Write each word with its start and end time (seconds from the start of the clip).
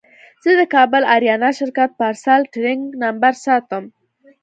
زه 0.43 0.51
د 0.59 0.61
کابل 0.75 1.03
اریانا 1.15 1.49
شرکت 1.59 1.89
پارسل 1.99 2.41
ټرېک 2.53 2.79
نمبر 3.03 3.33
ساتم. 3.45 3.83